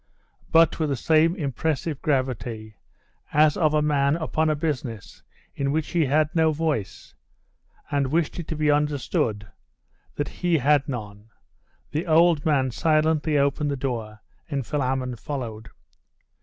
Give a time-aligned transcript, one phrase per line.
[0.51, 2.75] But with the same impressive gravity,
[3.33, 5.21] as of a man upon a business
[5.55, 7.13] in which he had no voice,
[7.91, 9.45] and wished it to be understood
[10.15, 11.29] that lie had none,
[11.91, 15.69] the old man silently opened the door, and Philammon followed....